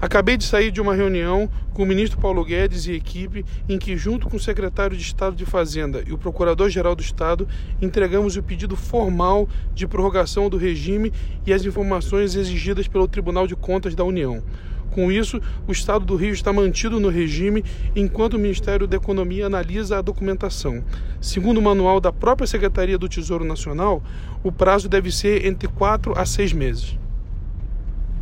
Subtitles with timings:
[0.00, 3.96] Acabei de sair de uma reunião com o ministro Paulo Guedes e equipe, em que,
[3.96, 7.48] junto com o secretário de Estado de Fazenda e o procurador-geral do Estado,
[7.82, 11.12] entregamos o pedido formal de prorrogação do regime
[11.44, 14.40] e as informações exigidas pelo Tribunal de Contas da União.
[14.92, 19.46] Com isso, o Estado do Rio está mantido no regime enquanto o Ministério da Economia
[19.46, 20.84] analisa a documentação.
[21.20, 24.00] Segundo o manual da própria Secretaria do Tesouro Nacional,
[24.44, 26.96] o prazo deve ser entre quatro a seis meses.